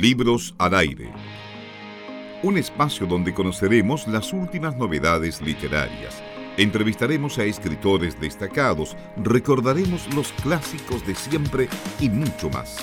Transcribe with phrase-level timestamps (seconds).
[0.00, 1.10] Libros al aire.
[2.44, 6.22] Un espacio donde conoceremos las últimas novedades literarias.
[6.56, 12.76] Entrevistaremos a escritores destacados, recordaremos los clásicos de siempre y mucho más.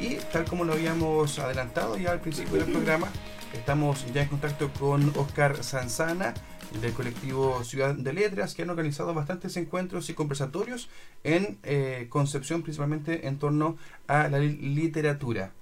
[0.00, 3.06] Y tal como lo habíamos adelantado ya al principio del programa,
[3.52, 6.34] estamos ya en contacto con Oscar Sanzana
[6.80, 10.88] del colectivo Ciudad de Letras, que han organizado bastantes encuentros y conversatorios
[11.22, 13.76] en eh, Concepción, principalmente en torno
[14.06, 15.52] a la literatura.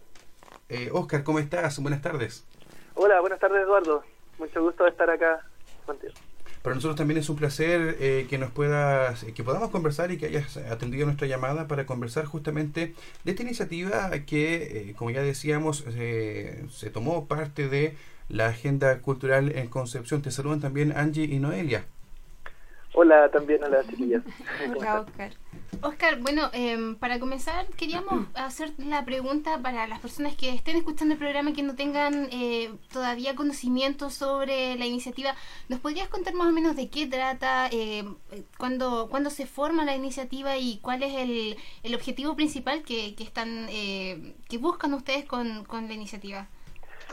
[0.69, 1.81] Eh, Oscar, ¿cómo estás?
[1.81, 2.47] Buenas tardes.
[2.95, 4.05] Hola, buenas tardes Eduardo.
[4.39, 5.45] Mucho gusto estar acá
[5.85, 6.13] contigo.
[6.63, 10.27] Para nosotros también es un placer eh, que nos puedas, que podamos conversar y que
[10.27, 16.91] hayas atendido nuestra llamada para conversar justamente de esta iniciativa que, como ya decíamos, se
[16.93, 17.97] tomó parte de
[18.29, 20.23] la agenda cultural en Concepción.
[20.23, 21.85] Te saludan también Angie y Noelia.
[23.33, 24.23] También a las chiquillas.
[24.77, 25.33] Hola Oscar.
[25.83, 31.15] Oscar, bueno, em, para comenzar queríamos hacer la pregunta para las personas que estén escuchando
[31.15, 35.35] el programa y que no tengan eh, todavía conocimiento sobre la iniciativa.
[35.69, 38.05] ¿Nos podrías contar más o menos de qué trata, eh,
[38.59, 43.25] cuándo, cuándo se forma la iniciativa y cuál es el, el objetivo principal que, que
[43.25, 46.47] están eh, que buscan ustedes con, con la iniciativa?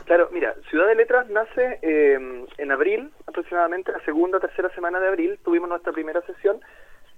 [0.04, 2.18] Claro, mira, Ciudad de Letras nace eh,
[2.58, 6.60] en abril, aproximadamente la segunda o tercera semana de abril, tuvimos nuestra primera sesión,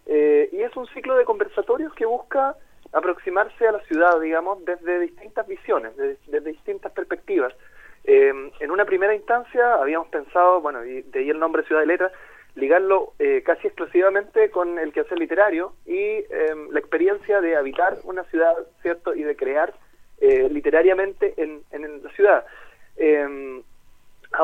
[0.06, 2.54] eh, y es un ciclo de conversatorios que busca
[2.92, 7.54] aproximarse a la ciudad, digamos, desde distintas visiones, desde, distintas perspectivas.
[8.04, 11.86] Eh, en una primera instancia habíamos pensado, bueno, y de ahí el nombre Ciudad de
[11.86, 12.12] Letras,
[12.56, 13.12] ligarlo
[13.44, 16.24] casi exclusivamente con el quehacer literario y
[16.72, 19.14] la experiencia de habitar una ciudad, ¿cierto?
[19.14, 19.72] Y de crear
[20.20, 22.44] literariamente en, en la ciudad.
[23.02, 23.26] Eh,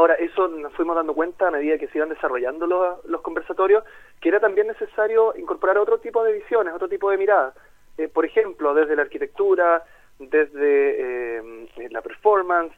[0.07, 3.85] ahora, eso nos fuimos dando cuenta a medida que se iban desarrollando los, los conversatorios,
[4.21, 7.55] que era también necesario incorporar otro tipo de visiones, otro tipo de miradas.
[7.99, 9.83] Eh, por ejemplo, desde la arquitectura,
[10.19, 12.73] desde eh, la performance,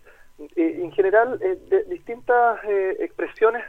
[0.56, 3.64] eh, en general, de distintas expresiones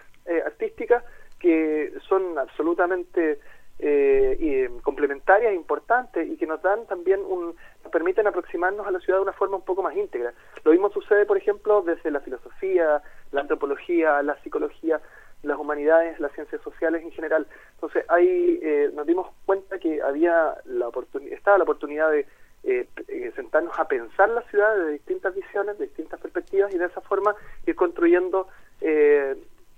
[0.45, 1.03] artísticas
[1.39, 3.39] que son absolutamente
[3.79, 9.19] eh, complementarias, importantes y que nos dan también un, nos permiten aproximarnos a la ciudad
[9.19, 10.33] de una forma un poco más íntegra.
[10.63, 13.01] Lo mismo sucede, por ejemplo, desde la filosofía,
[13.31, 15.01] la antropología, la psicología,
[15.43, 17.47] las humanidades, las ciencias sociales en general.
[17.75, 22.25] Entonces, ahí eh, nos dimos cuenta que había la oportunidad, estaba la oportunidad de
[22.61, 26.87] eh, eh, sentarnos a pensar la ciudad de distintas visiones, de distintas perspectivas y de
[26.87, 27.33] esa forma
[27.65, 28.49] ir construyendo
[28.81, 29.33] eh,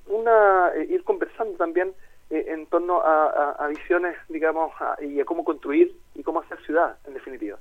[0.07, 1.93] una, ir conversando también
[2.31, 4.71] eh, en torno a, visiones, digamos,
[5.01, 7.57] y a cómo construir y cómo hacer ciudad, en definitiva.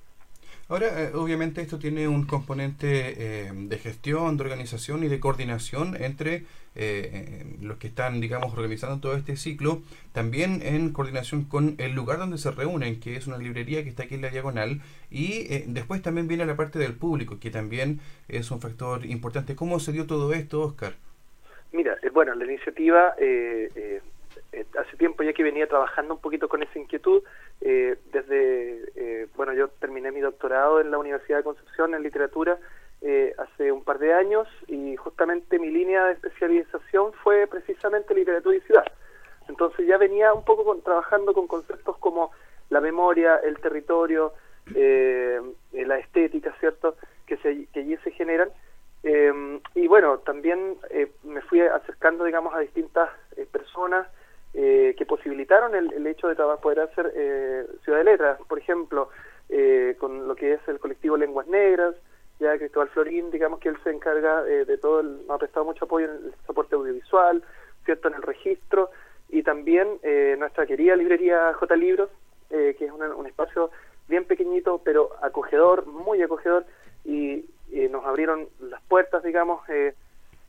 [0.69, 5.97] Ahora, eh, obviamente esto tiene un componente eh, de gestión, de organización y de coordinación
[6.01, 6.45] entre
[7.61, 9.83] los que están, digamos, organizando todo este ciclo,
[10.13, 14.05] también en coordinación con el lugar donde se reúnen, que es una librería que está
[14.05, 17.99] aquí en la diagonal, y después también viene la parte del público, que también
[18.29, 19.57] es un factor importante.
[19.57, 20.95] ¿Cómo se dio todo esto, Oscar?
[21.73, 23.17] Mira, bueno, la iniciativa
[24.60, 27.22] eh, hace tiempo ya que venía trabajando un poquito con esa inquietud,
[27.60, 32.59] eh, desde, eh, bueno, yo terminé mi doctorado en la Universidad de Concepción en literatura
[33.38, 38.60] hace un par de años y justamente mi línea de especialización fue precisamente literatura y
[38.60, 38.84] ciudad.
[39.48, 42.31] Entonces ya venía un poco trabajando con conceptos como
[42.69, 44.34] la memoria, el territorio,
[44.75, 46.97] la estética, ¿cierto?,
[47.27, 48.50] que, se, que allí se generan.
[49.75, 50.77] y bueno, también
[51.25, 53.09] me fui acercando, digamos, a distintas
[53.50, 54.06] personas
[54.53, 59.09] eh, que posibilitaron el, hecho de poder hacer eh, Ciudad de Letras, por ejemplo,
[59.49, 61.94] eh, con lo que es el colectivo Lenguas Negras,
[62.41, 66.06] ya Cristóbal Florín, digamos que él se encarga de todo, el, ha prestado mucho apoyo
[66.06, 67.43] en el soporte audiovisual,
[67.84, 68.91] cierto en el registro,
[69.28, 70.00] y también
[70.39, 72.09] nuestra querida librería J Libros,
[72.49, 73.71] que es un espacio
[74.09, 76.65] bien pequeñito, pero acogedor, muy acogedor,
[77.05, 77.44] y
[77.91, 79.94] nos abrieron las puertas, digamos, eh,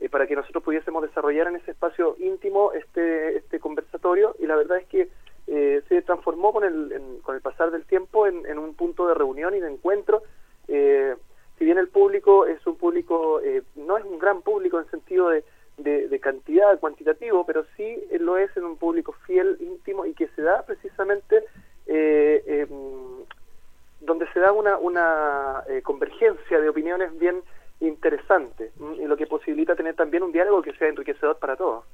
[0.02, 4.56] eh, para que nosotros pudiésemos desarrollar en ese espacio íntimo este, este conversatorio y la
[4.56, 5.10] verdad es que
[5.46, 9.54] eh, se transformó con el, con el pasar del tiempo en, un punto de reunión
[9.54, 10.24] y de encuentro.
[10.68, 11.16] Eh,
[11.60, 13.40] si bien el público es un público,
[13.76, 15.44] no es un gran público en sentido de,
[15.78, 20.42] de, cantidad cuantitativo, pero sí lo es en un público fiel, íntimo y que se
[20.42, 21.44] da precisamente
[21.86, 22.68] em,
[24.00, 27.44] donde se da una, una convergencia de opiniones bien
[27.82, 31.86] interesante y lo que posibilita tener también un diálogo que sea enriquecedor para todos.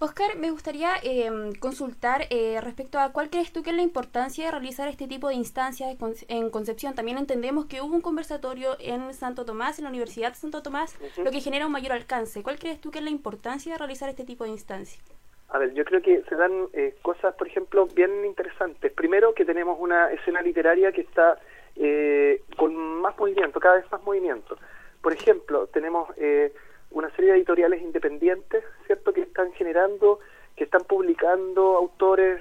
[0.00, 4.44] Oscar, me gustaría em, consultar eh, respecto a cuál crees tú que es la importancia
[4.44, 5.96] de realizar este tipo de instancias
[6.28, 6.94] en Concepción.
[6.94, 10.98] También entendemos que hubo un conversatorio en Santo Tomás, en la Universidad de Santo Tomás,
[11.16, 12.42] lo que genera un mayor alcance.
[12.42, 15.02] ¿Cuál crees tú que es la importancia de realizar este tipo de instancias?
[15.48, 18.92] A ver, yo creo que se dan eh, cosas, por ejemplo, bien interesantes.
[18.92, 21.38] Primero que tenemos una escena literaria que está
[21.76, 24.56] eh, con más movimiento, cada vez más movimiento.
[25.04, 26.50] Por ejemplo, tenemos eh,
[26.90, 30.18] una serie de editoriales independientes, ¿cierto?, que están generando,
[30.56, 32.40] que están publicando autores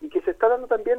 [0.00, 0.98] y que se está dando también,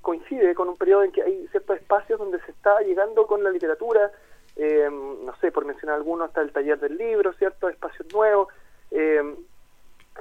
[0.00, 3.50] coincide con un periodo en que hay ciertos espacios donde se está llegando con la
[3.50, 4.10] literatura,
[4.56, 8.48] no sé, por mencionar algunos, hasta el taller del libro, ¿cierto?, espacios nuevos.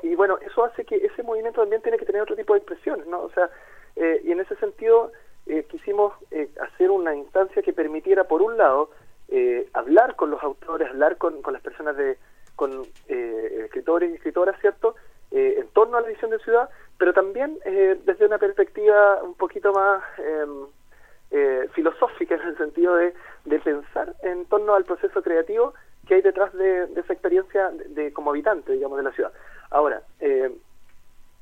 [0.04, 3.08] y bueno, eso hace que ese movimiento también tiene que tener otro tipo de expresiones,
[3.08, 3.22] ¿no?
[3.22, 3.50] O sea,
[3.96, 5.14] y en ese sentido
[5.50, 8.90] eh, quisimos eh, hacer una instancia que permitiera, por un lado,
[9.30, 12.18] eh, hablar con los autores, hablar con, con las personas de,
[12.56, 14.96] con escritores y escritoras, ¿cierto?,
[15.30, 20.02] en torno a la edición de ciudad, pero también desde una perspectiva un poquito más
[20.18, 23.14] em, filosófica, en el sentido de,
[23.46, 25.74] de, pensar en torno al proceso creativo
[26.08, 29.34] que hay detrás de, esa experiencia de, como habitante, digamos, de la ciudad.
[29.70, 30.02] Ahora,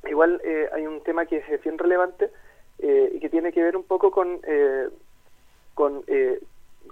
[0.09, 0.41] igual
[0.73, 2.31] hay un tema que es bien relevante,
[2.79, 4.89] eh, y que tiene que ver un poco con, eh,
[5.73, 6.41] con eh,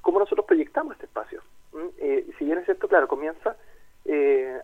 [0.02, 1.42] cómo nosotros proyectamos este espacio.
[1.72, 3.56] si bien es cierto, claro, comienza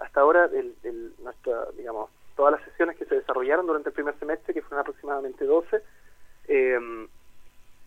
[0.02, 4.18] hasta ahora el, el, nuestra, digamos, todas las sesiones que se desarrollaron durante el primer
[4.20, 5.82] semestre, que fueron aproximadamente 12,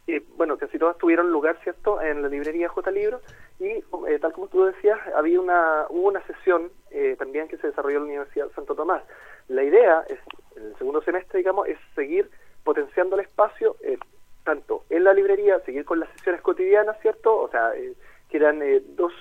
[0.04, 3.20] y, bueno, casi todas tuvieron lugar, ¿cierto?, en la librería J Libro,
[3.60, 3.82] y
[4.18, 6.70] tal como tú decías, había una, hubo una sesión
[7.18, 9.02] también que se desarrolló en la Universidad de Santo Tomás.
[9.48, 10.18] La idea, es,
[10.56, 12.30] en el segundo semestre, digamos, es seguir
[12.64, 13.98] potenciando el espacio, eh,
[14.44, 17.36] tanto en la librería, seguir con las sesiones cotidianas, ¿cierto?
[17.36, 17.94] O sea, eh,
[18.28, 19.12] que eran eh, dos,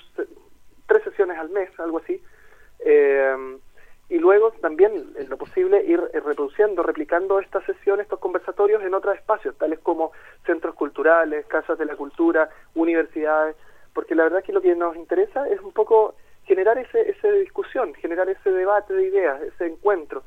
[0.87, 2.21] tres sesiones al mes, algo así.
[4.09, 9.15] y luego también, en lo posible, ir reproduciendo, replicando estas sesiones, estos conversatorios en otros
[9.15, 10.11] espacios, tales como
[10.45, 13.55] centros culturales, casas de la cultura, universidades,
[13.93, 16.15] porque la verdad que lo que nos interesa es un poco
[16.45, 20.23] generar ese, esa discusión, generar ese debate de ideas, ese encuentro.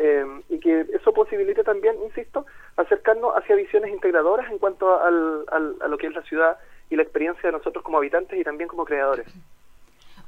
[0.00, 2.46] Eh, y que eso posibilite también, insisto,
[2.76, 6.56] acercarnos hacia visiones integradoras en cuanto al, a lo que es la ciudad
[6.88, 9.26] y la experiencia de nosotros como habitantes y también como creadores.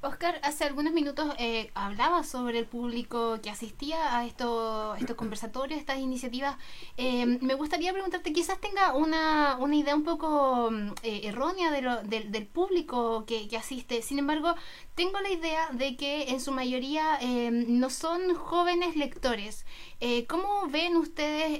[0.02, 5.79] Oscar, hace algunos minutos eh, hablaba sobre el público que asistía a estos, estos conversatorios,
[5.79, 6.56] estas iniciativas.
[6.97, 11.82] Eh, me gustaría preguntarte, quizás tenga una, una idea un poco mm, eh, errónea de
[11.82, 14.00] lo, del público que, que, asiste.
[14.00, 14.55] Sin embargo,
[14.94, 19.67] tengo la idea de que en su mayoría no son jóvenes lectores.
[20.29, 21.58] ¿Cómo ven ustedes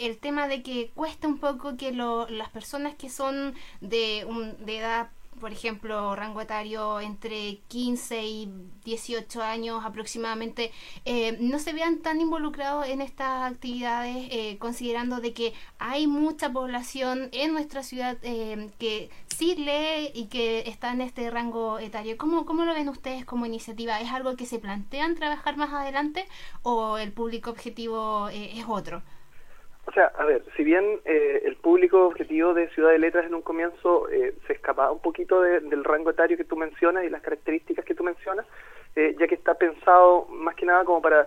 [0.00, 4.64] el tema de que cuesta un poco que lo, las personas que son de, un,
[4.64, 8.48] de edad por ejemplo, rango etario entre 15 y
[8.84, 10.72] 18 años aproximadamente,
[11.04, 16.52] eh, no se vean tan involucrados en estas actividades, eh, considerando de que hay mucha
[16.52, 22.16] población en nuestra ciudad eh, que sí lee y que está en este rango etario.
[22.16, 24.00] ¿Cómo, ¿Cómo lo ven ustedes como iniciativa?
[24.00, 26.26] ¿Es algo que se plantean trabajar más adelante
[26.62, 29.02] o el público objetivo es otro?
[29.88, 33.34] O sea, a ver, si bien eh, el público objetivo de Ciudad de Letras en
[33.34, 37.22] un comienzo eh, se escapaba un poquito del rango etario que tú mencionas y las
[37.22, 38.44] características que tú mencionas,
[38.96, 41.26] eh, ya que está pensado más que nada como para,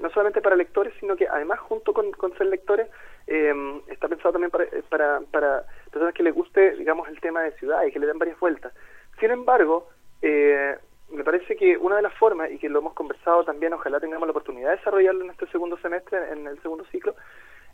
[0.00, 2.88] no solamente para lectores, sino que además junto con, ser lectores,
[3.26, 7.84] está pensado también para, para, para, personas que les guste, digamos, el tema de ciudad
[7.84, 8.72] y que le den varias vueltas.
[9.20, 9.88] Sin embargo,
[10.22, 14.26] me parece que una de las formas, y que lo hemos conversado también, ojalá tengamos
[14.26, 17.14] la oportunidad de desarrollarlo en este segundo semestre, en el segundo ciclo,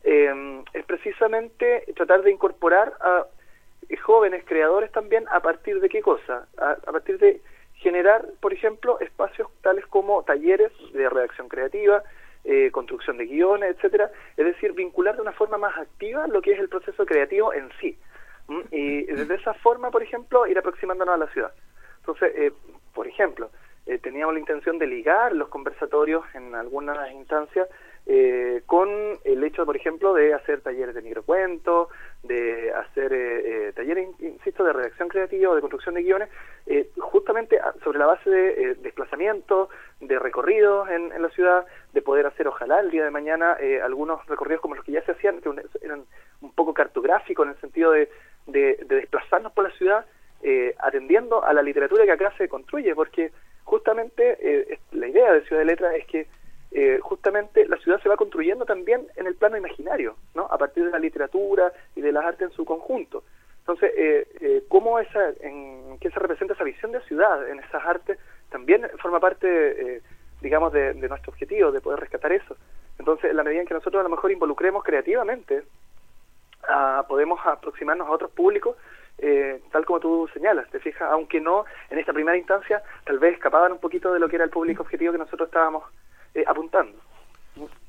[0.05, 3.27] eh, es precisamente tratar de incorporar a
[4.03, 7.41] jóvenes creadores también a partir de qué cosa, a, partir de
[7.75, 12.03] generar, por ejemplo, espacios tales como talleres de redacción creativa,
[12.45, 16.53] eh, construcción de guiones, etcétera, es decir, vincular de una forma más activa lo que
[16.53, 17.99] es el proceso creativo en sí.
[18.71, 21.53] Y desde esa forma, por ejemplo, ir aproximándonos a la ciudad.
[21.99, 22.53] Entonces, eh,
[22.95, 23.51] por ejemplo,
[23.85, 27.69] eh, teníamos la intención de ligar los conversatorios en algunas instancias
[28.11, 28.89] eh, con
[29.25, 31.89] el hecho, por ejemplo, de hacer talleres de microcuentos,
[32.23, 36.31] de hacer eh, eh, talleres, insisto, de redacción creativa o de construcción de guiones,
[36.99, 39.69] justamente sobre la base de desplazamientos,
[40.01, 44.63] de recorridos en, la ciudad, de poder hacer, ojalá, el día de mañana, algunos recorridos
[44.63, 45.51] como los que ya se hacían, que
[45.83, 46.05] eran
[46.41, 48.09] un poco cartográficos en el sentido de,
[48.47, 50.07] de desplazarnos por la ciudad,
[50.79, 53.33] atendiendo a la literatura que acá se construye, porque
[53.65, 56.27] justamente la idea de Ciudad de Letras es que
[56.71, 60.43] eh, justamente la ciudad se va construyendo también en el plano imaginario, ¿no?
[60.51, 63.25] A partir de la literatura y de las artes en su conjunto.
[63.61, 67.85] Entonces, eh, eh, ¿cómo esa, en qué se representa esa visión de ciudad en esas
[67.85, 68.19] artes?
[68.51, 69.47] También forma parte,
[69.97, 70.03] eh,
[70.41, 72.57] digamos, de, nuestro objetivo, de poder rescatar eso.
[72.99, 75.65] Entonces, en la medida en que nosotros a lo mejor involucremos creativamente,
[76.69, 78.77] ah, podemos aproximarnos a otros públicos,
[79.73, 83.73] tal como tú señalas, te fijas, aunque no en esta primera instancia, tal vez escapaban
[83.73, 85.83] un poquito de lo que era el público objetivo que nosotros estábamos
[86.35, 86.97] eh, apuntando.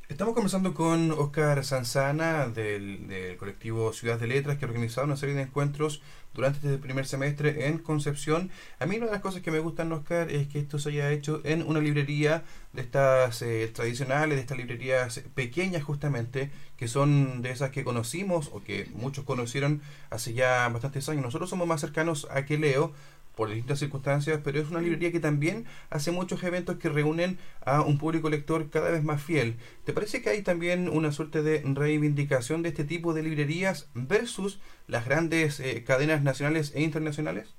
[0.09, 5.15] Estamos conversando con Oscar Sanzana del, del, colectivo Ciudad de Letras que ha organizado una
[5.15, 6.01] serie de encuentros
[6.33, 8.49] durante este primer semestre en Concepción.
[8.79, 11.11] A mí una de las cosas que me gustan, Oscar, es que esto se haya
[11.11, 17.43] hecho en una librería de estas eh, tradicionales, de estas librerías pequeñas justamente, que son
[17.43, 21.23] de esas que conocimos o que muchos conocieron hace ya bastantes años.
[21.23, 22.93] Nosotros somos más cercanos a que leo
[23.39, 27.81] por distintas circunstancias, pero es una librería que también hace muchos eventos que reúnen a
[27.81, 29.55] un público lector cada vez más fiel.
[29.85, 34.61] ¿Te parece que hay también una suerte de reivindicación de este tipo de librerías versus
[34.87, 37.55] las grandes eh, cadenas nacionales e internacionales?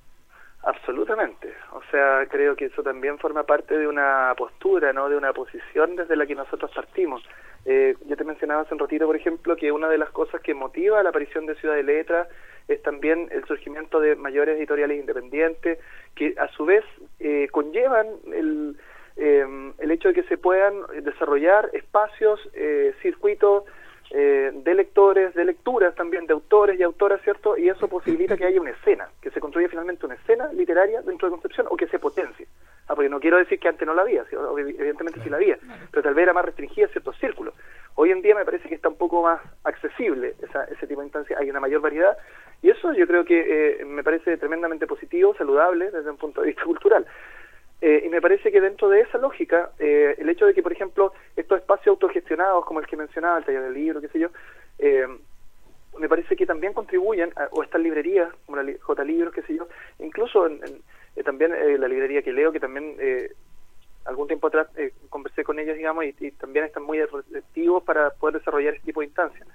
[0.65, 1.51] Absolutamente.
[1.73, 5.09] O sea, creo que eso también forma parte de una postura, ¿no?
[5.09, 7.23] De una posición desde la que nosotros partimos.
[7.65, 7.97] Eh,
[8.41, 11.45] mencionaba hace un ratito, por ejemplo, que una de las cosas que motiva la aparición
[11.45, 12.27] de Ciudad de Letras
[12.69, 15.79] es también el surgimiento de mayores editoriales independientes
[16.15, 16.83] que a su vez
[17.19, 18.79] eh, conllevan el,
[19.17, 23.65] eh, el hecho de que se puedan desarrollar espacios, eh, circuitos
[24.13, 27.57] eh, de lectores, de lecturas también, de autores y autoras, ¿cierto?
[27.57, 31.29] Y eso posibilita que haya una escena, que se construya finalmente una escena literaria dentro
[31.29, 32.49] de Concepción o que se potencie.
[32.89, 34.25] Ah, porque no quiero decir que antes no la había,
[34.59, 35.59] evidentemente sí la había,
[35.93, 37.40] pero tal vez era más restringida a ciertos círculos.
[38.35, 41.61] Me parece que está un poco más accesible esa, ese tipo de instancia, hay una
[41.61, 42.17] mayor variedad
[42.63, 46.49] y eso yo creo que eh, me parece tremendamente positivo, saludable desde un punto de
[46.49, 47.07] vista cultural.
[47.81, 50.73] Eh, y me parece que dentro de esa lógica, eh, el hecho de que, por
[50.73, 54.29] ejemplo, estos espacios autogestionados, como el que mencionaba, el taller del libro, qué sé yo,
[54.79, 55.07] eh,
[55.99, 59.67] me parece que también contribuyen, o estas librerías, como la J Libros, qué sé yo,
[59.99, 60.61] incluso en,
[61.25, 62.97] también la librería que leo, que también
[64.05, 64.69] algún tiempo atrás
[65.09, 69.01] conversé con ellos, digamos, y, y, también están muy receptivos para poder desarrollar este tipo
[69.01, 69.47] de instancias.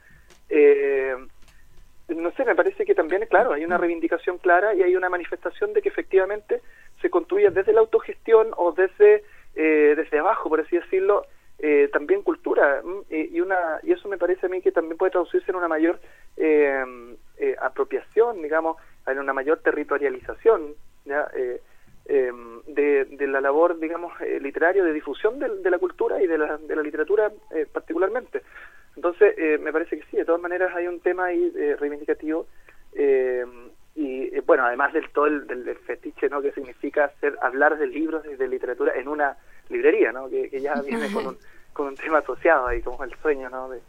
[2.09, 5.73] no sé, me parece que también, claro, hay una reivindicación clara y hay una manifestación
[5.73, 6.61] de que efectivamente
[7.01, 9.23] se construye desde la autogestión o desde,
[9.55, 11.25] eh, desde abajo, por así decirlo,
[11.59, 12.81] eh, también cultura.
[13.09, 15.99] Y, una, y eso me parece a mí que también puede traducirse en una mayor
[16.37, 16.83] eh,
[17.61, 20.73] apropiación, digamos, en una mayor territorialización
[22.07, 26.57] de, de, la labor, digamos, literaria, de difusión de, de, la cultura y de la,
[26.57, 27.31] de la literatura
[27.73, 28.43] particularmente.
[28.95, 32.47] Entonces, me parece que sí, de todas maneras hay un tema ahí reivindicativo
[33.95, 36.41] y eh, bueno, además del todo el, del, fetiche, ¿no?
[36.41, 39.37] Que significa hacer, hablar de libros y de literatura en una
[39.69, 40.29] librería, ¿no?
[40.29, 41.37] Que, ya viene con un,
[41.71, 43.69] con un tema asociado ahí, como el sueño, ¿no?
[43.69, 43.79] De,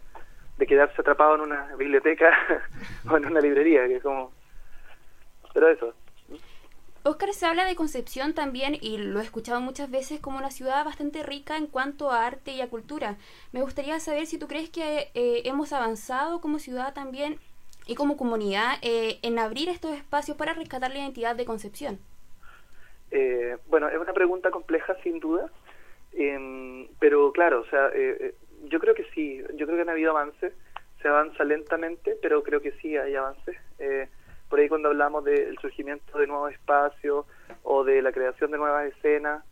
[0.58, 2.30] de quedarse atrapado en una biblioteca
[3.10, 4.32] o en una librería, que es como...
[5.52, 5.94] Pero eso.
[7.06, 10.84] Oscar se habla de Concepción también, y lo he escuchado muchas veces, como una ciudad
[10.84, 13.16] bastante rica en cuanto a arte y a cultura.
[13.52, 17.38] Me gustaría saber si tú crees que eh, hemos avanzado como ciudad también
[17.86, 21.98] y como comunidad eh, en abrir estos espacios para rescatar la identidad de Concepción?
[23.12, 25.48] Eh, bueno, es una pregunta compleja sin duda,
[26.12, 28.34] em, pero claro, o sea, eh,
[28.64, 30.52] yo creo que sí, yo creo que han habido avances,
[31.00, 33.56] se avanza lentamente, pero creo que sí hay avances.
[34.48, 37.26] Por ahí cuando hablamos del surgimiento de nuevos espacios
[37.62, 39.44] o de la creación de nuevas escenas,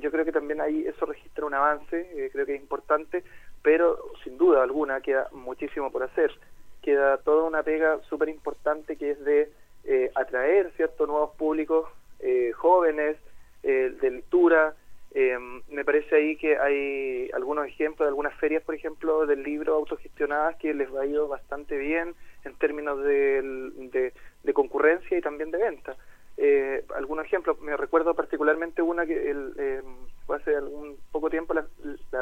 [0.00, 3.24] yo creo que también ahí eso registra un avance, creo que es importante,
[3.62, 6.30] pero sin duda alguna queda muchísimo por hacer
[6.84, 9.50] queda toda una pega súper importante que es de
[9.84, 11.88] eh, atraer ciertos nuevos públicos
[12.20, 13.16] eh, jóvenes
[13.62, 14.74] eh, de lectura.
[15.70, 20.56] me parece ahí que hay algunos ejemplos de algunas ferias, por ejemplo, del libro autogestionadas
[20.56, 22.14] que les ha ido bastante bien en
[22.64, 25.96] términos de, de, concurrencia y también de venta.
[26.96, 29.82] algunos ejemplos, me recuerdo particularmente una que el,
[30.26, 31.66] fue hace algún poco tiempo la,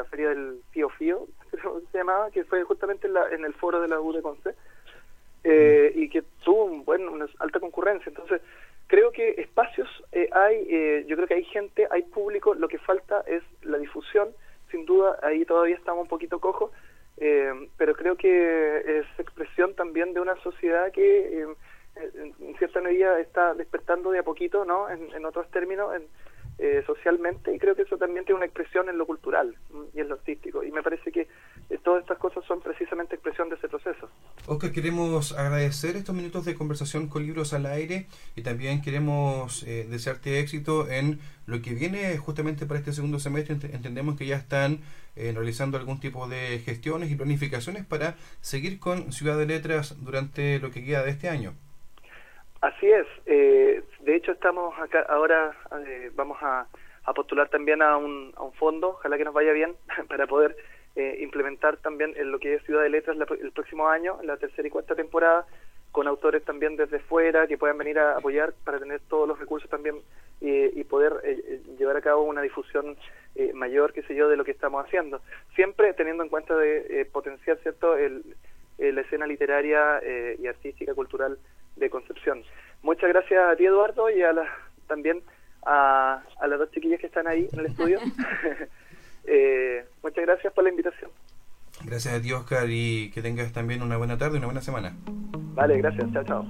[0.05, 1.57] feria del Fío Fío, que
[1.91, 4.55] se llamaba, que fue justamente en, la, en el foro de la U de Conce,
[5.43, 8.09] eh, y que tuvo un, bueno, una alta concurrencia.
[8.09, 8.41] Entonces,
[8.87, 12.79] creo que espacios eh, hay, eh, yo creo que hay gente, hay público, lo que
[12.79, 14.29] falta es la difusión,
[14.71, 16.71] sin duda, ahí todavía estamos un poquito cojos,
[17.77, 24.11] pero creo que es expresión también de una sociedad que en cierta medida está despertando
[24.11, 24.89] de a poquito, ¿no?
[24.89, 26.07] En, en otros términos, en,
[26.59, 29.55] eh, socialmente y creo que eso también tiene una expresión en lo cultural
[29.91, 33.49] y en lo artístico y me parece que eh, todas estas cosas son precisamente expresión
[33.49, 33.57] de.
[34.53, 39.85] Oscar, queremos agradecer estos minutos de conversación con Libros al Aire y también queremos eh,
[39.89, 43.55] desearte éxito en lo que viene justamente para este segundo semestre.
[43.73, 44.79] Entendemos que ya están
[45.15, 50.71] realizando algún tipo de gestiones y planificaciones para seguir con Ciudad de Letras durante lo
[50.71, 51.53] que queda de este año.
[52.63, 53.05] Así es.
[53.25, 55.51] Eh, de hecho, estamos acá ahora,
[55.85, 56.65] eh, vamos a,
[57.13, 59.75] postular también a un, a un fondo, ojalá que nos vaya bien,
[60.07, 60.55] para poder
[60.95, 64.37] eh, implementar también en lo que es Ciudad de Letras el próximo año, en la
[64.37, 65.45] tercera y cuarta temporada,
[65.91, 69.69] con autores también desde fuera que puedan venir a apoyar para tener todos los recursos
[69.69, 70.01] también
[70.41, 71.13] y poder
[71.77, 72.97] llevar a cabo una difusión
[73.53, 75.21] mayor, qué sé yo, de lo que estamos haciendo.
[75.55, 78.23] Siempre teniendo en cuenta de potenciar, ¿cierto?, el,
[78.79, 80.01] la escena literaria
[80.39, 81.37] y artística, cultural
[81.75, 82.43] de Concepción.
[82.81, 84.47] Muchas gracias a ti, Eduardo, y a la,
[84.87, 85.21] también
[85.65, 87.99] a, a las dos chiquillas que están ahí en el estudio.
[89.25, 91.09] Eh, muchas gracias por la invitación.
[91.83, 94.95] Gracias a ti, Oscar, y que tengas también una buena tarde y una buena semana.
[95.55, 96.11] Vale, gracias.
[96.13, 96.47] Chao, chao.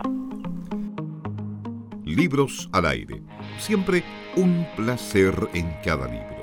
[2.05, 3.21] Libros al aire.
[3.57, 4.03] Siempre
[4.35, 6.42] un placer en cada libro.